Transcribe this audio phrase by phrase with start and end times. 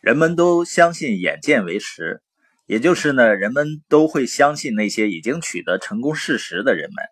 [0.00, 2.22] 人们都相信眼见为实，
[2.66, 7.04] 也就是呢，人们都会相信那些已经取得成功事实的人们。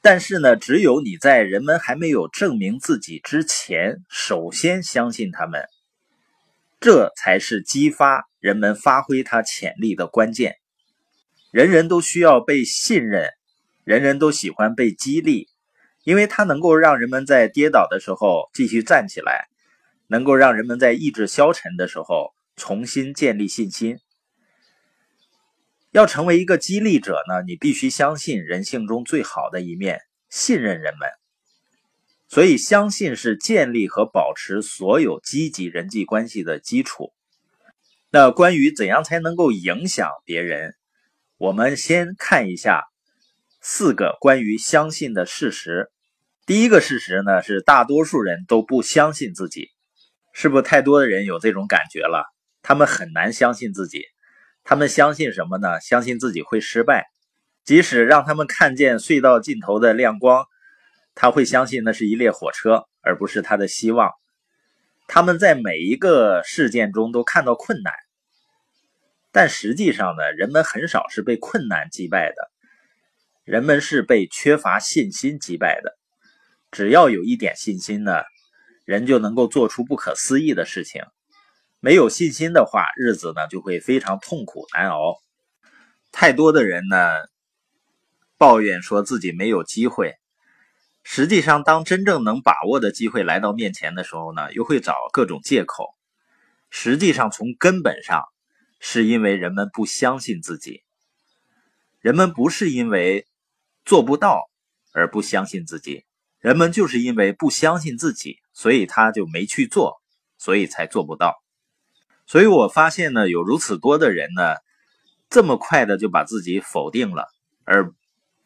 [0.00, 5.64] 但是呢，只有你在人们还没有证明自己之前，首先相信他们，
[6.80, 10.56] 这才是激发人们发挥他潜力的关键。
[11.50, 13.30] 人人都需要被信任，
[13.84, 15.48] 人人都喜欢被激励，
[16.04, 19.48] 因为它能够让人们在跌倒的时候继续站起来。
[20.14, 23.98] 能够让人们在意志消沉的时候重新建立信心。
[25.90, 29.98] 要成为一个激励者呢，你必须相信人性中最好的一面，
[30.30, 31.08] 信任人们。
[32.28, 37.12] 所以，相信是建立和保持所有积极人际关系的基础。
[38.10, 40.74] 那关于怎样才能够影响别人，
[41.38, 42.84] 我们先看一下
[43.60, 45.90] 四个关于相信的事实。
[46.46, 49.73] 第一个事实呢，是大多数人都不相信自己。
[50.34, 52.26] 是不是太多的人有这种感觉了？
[52.60, 54.04] 他们很难相信自己，
[54.64, 55.80] 他们相信什么呢？
[55.80, 57.06] 相信自己会失败，
[57.64, 60.44] 即使让他们看见隧道尽头的亮光，
[61.14, 64.10] 他会相信那是一列火车，而不是他的希望。
[65.06, 67.92] 他们在每一个事件中都看到困难，
[69.30, 72.50] 但实际上呢，人们很少是被困难击败的，
[73.44, 75.94] 人们是被缺乏信心击败的。
[76.72, 78.22] 只要有一点信心呢？
[78.84, 81.02] 人就能够做出不可思议的事情。
[81.80, 85.16] 没有信心的话，日子呢就会非常痛苦难熬。
[86.12, 86.96] 太多的人呢
[88.38, 90.14] 抱怨说自己没有机会，
[91.02, 95.94] 实际上，当真正能把握的机会来到面前的时候呢，又会找各种借口。
[96.70, 98.24] 实际上，从根本上
[98.80, 100.82] 是因为人们不相信自己。
[102.00, 103.26] 人们不是因为
[103.84, 104.50] 做不到
[104.92, 106.04] 而不相信自己。
[106.38, 110.00] 人们就是因为不相信自己，所以他就没去做，
[110.38, 111.34] 所以才做不到。
[112.26, 114.56] 所以我发现呢，有如此多的人呢，
[115.28, 117.26] 这么快的就把自己否定了，
[117.64, 117.92] 而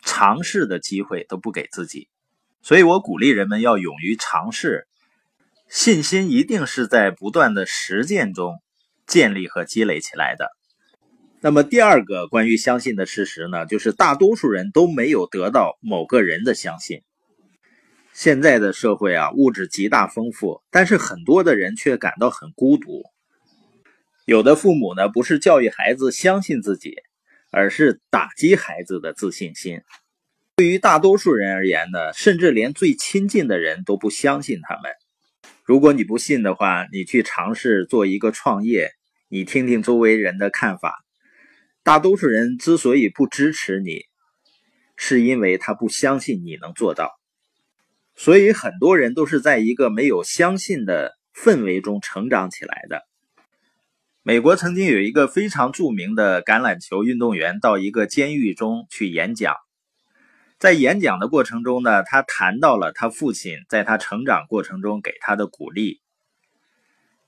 [0.02, 2.08] 尝试的机会都不给自己。
[2.60, 4.88] 所以我鼓励人们要勇于尝试，
[5.68, 8.60] 信心一定是在不断的实践中
[9.06, 10.48] 建立和积累起来的。
[11.40, 17.02] 那么第二个关于相信的事实呢，就是大多数人都没有得到某个人的相信。
[18.18, 23.04] 现在的社会啊，物质极大丰富，但是很多的人却感到很孤独。
[24.24, 26.96] 有的父母呢，不是教育孩子相信自己，
[27.52, 29.82] 而是打击孩子的自信心。
[30.56, 34.90] 对于大多数人而言呢，甚至连最亲近的人都不相信他们。
[35.62, 38.90] 如果你不信的话，你去尝试做一个创业，
[39.28, 41.04] 你听听周围人的看法。
[41.84, 44.00] 大多数人之所以不支持你，
[44.96, 47.17] 是因为他不相信你能做到。
[48.20, 53.02] 所以很多人都是在一个没有相信的氛围中成长起来的。
[54.24, 59.54] 美国曾经有一个非常著名的橄榄球运动员到一个监狱中去演讲，
[60.58, 66.00] 在演讲的过程中呢，他谈到了他父亲在他成长过程中给他的鼓励。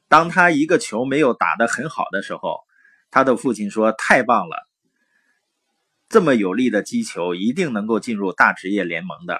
[0.09, 2.59] 当他一个球没有打得很好的时候，
[3.12, 4.69] 他的父亲说：“太棒了，
[6.09, 9.39] 这么有力的击球一定能够进入大职业联盟的。”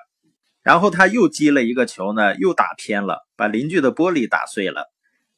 [0.63, 4.91] 然后他又击了一个球呢，又打偏了，把邻居的玻璃打碎了。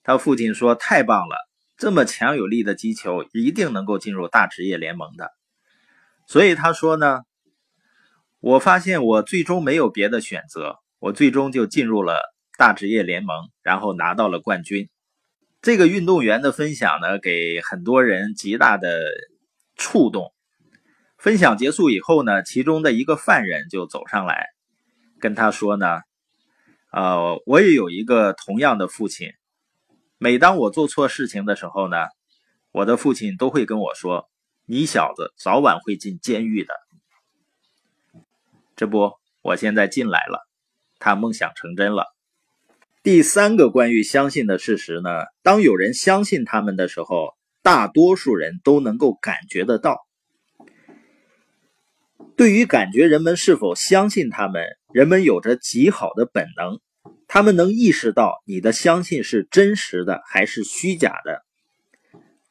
[0.03, 1.37] 他父亲说：“太棒了，
[1.77, 5.31] 这么强有力的击球，一定能够进入大职业联盟的。”
[6.27, 7.21] 所以他说呢
[8.41, 12.19] ：“我发现我最终没有别的选择，我最终就进入了
[12.59, 14.89] 大职业联盟，然后拿到了冠军。”
[15.62, 18.99] 这个运动员的分享呢，给很多人极大的
[19.77, 20.33] 触动。
[21.16, 24.49] 分享结束以后呢，其中的一个犯人就走上来。
[25.22, 26.00] 跟他说呢，
[26.91, 29.28] 呃，我也有一个同样的父亲。
[30.19, 31.97] 每当我做错事情的时候呢，
[32.72, 34.28] 我的父亲都会跟我说
[34.66, 36.75] ：“你小子早晚会进监狱的。”
[38.75, 39.12] 这不，
[39.43, 40.44] 我现在进来了，
[40.99, 42.06] 他梦想成真了。
[43.04, 45.10] 第三个关于相信的事实呢，
[45.44, 49.98] 当有人相信他们的时候，大多数人都能够感觉得到。
[52.42, 54.65] 对于感觉人们是否相信他们。
[54.92, 56.80] 人们有着极好的本能，
[57.28, 61.44] 他们能意识到你的相信是真实的还是虚假的。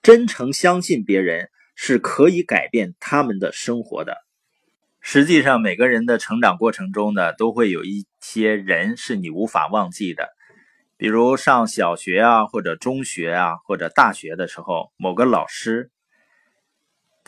[0.01, 4.15] 真诚相信别人是可以改变他们的生活的。
[5.01, 10.29] 实际上，每个人的成长过程中呢，都会有一些人是你无法忘记的。
[10.95, 15.91] 比如上小学啊，或者中学啊，或者大学的时候，某个老师，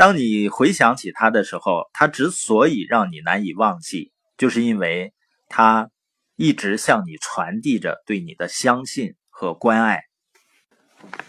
[0.03, 4.11] 当你回想起他的时候，他之所以让你难以忘记。
[4.37, 5.13] 就是因为
[5.47, 5.91] 他
[6.35, 10.01] 一直向你传递着对你的相信和关爱。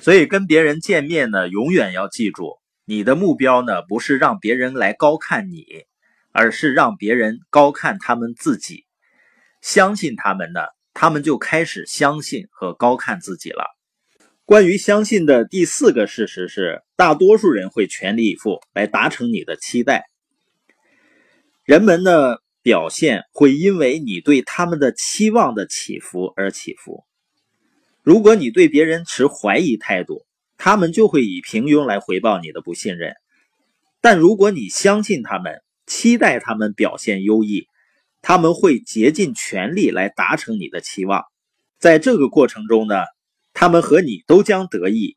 [0.01, 5.65] 所以跟别人见面呢，永远要记住，你的目标呢不是让别人来高看你，
[6.33, 8.87] 而是让别人高看他们自己。
[9.63, 10.63] 相信他们呢，
[10.95, 13.67] 他们就开始相信和高看自己了。
[14.47, 20.05] 关于相信的第四个事实是，大多数人会全力以赴来达成你的期待。
[21.65, 27.05] 人们的表现会因为你对他们的期望的起伏而起伏。
[28.03, 30.27] 如果你对别人持怀疑态度，
[30.59, 33.15] 他们就会以平庸来回报你的不信任。
[34.03, 37.67] 但如果你相信他们，期待他们表现优异，
[38.21, 41.25] 他们会竭尽全力来达成你的期望。
[41.79, 42.97] 在这个过程中呢？
[43.55, 45.17] 他们和你都将得益。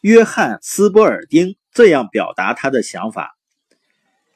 [0.00, 3.36] 约翰·斯波尔丁这样表达他的想法：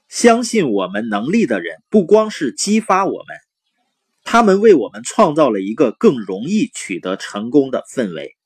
[0.09, 3.37] 相信我们能力的人，不光是激发我们，
[4.25, 8.37] 他们为我们创造了一个更容易取得成功的氛围。